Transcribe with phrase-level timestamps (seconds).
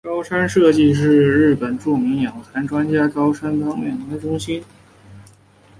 [0.03, 4.63] 高山社迹是日本著名养蚕专家高山长五郎建造的养蚕研究与教育中心。